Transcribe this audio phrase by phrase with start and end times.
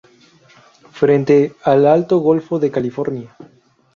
[0.89, 3.37] Frente al Alto Golfo de California.